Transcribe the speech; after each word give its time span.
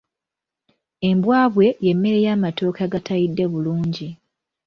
Embwabwe 1.09 1.65
y’emmere 1.85 2.19
y’amatooke 2.25 2.81
agatayidde 2.87 3.45
bulungi. 3.51 4.07